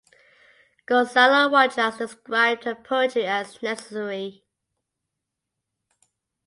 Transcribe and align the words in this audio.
Gonzalo 0.87 1.47
Rojas 1.55 1.97
described 1.99 2.63
her 2.63 2.73
poetry 2.73 3.27
as 3.27 3.61
"necessary". 3.61 4.43